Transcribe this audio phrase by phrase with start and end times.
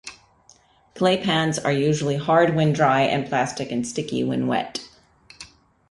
[0.95, 4.79] Claypans are usually hard when dry, and plastic and sticky when wet.